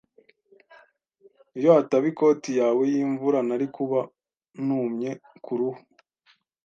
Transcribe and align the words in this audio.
Iyo 1.57 1.69
hataba 1.77 2.05
ikoti 2.11 2.49
yawe 2.59 2.83
yimvura, 2.93 3.39
nari 3.47 3.67
kuba 3.75 3.99
numye 4.65 5.11
kuruhu. 5.45 5.79